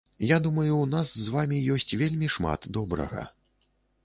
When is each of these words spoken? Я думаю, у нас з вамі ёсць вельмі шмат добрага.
Я 0.35 0.39
думаю, 0.45 0.77
у 0.83 0.87
нас 0.93 1.11
з 1.25 1.33
вамі 1.35 1.59
ёсць 1.75 1.87
вельмі 2.03 2.31
шмат 2.37 2.67
добрага. 2.79 3.21